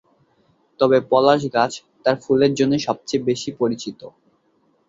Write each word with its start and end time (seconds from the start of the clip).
তবে 0.79 0.97
পলাশ 1.09 1.41
গাছ 1.55 1.71
তার 2.03 2.15
ফুলের 2.23 2.51
জন্যই 2.55 2.81
সবচেয়ে 2.87 3.25
বেশি 3.29 3.49
পরিচিত। 3.59 3.99